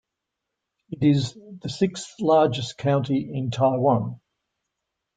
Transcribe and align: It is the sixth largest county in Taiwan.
It 0.89 1.03
is 1.03 1.37
the 1.61 1.69
sixth 1.69 2.13
largest 2.21 2.75
county 2.79 3.29
in 3.35 3.51
Taiwan. 3.51 4.19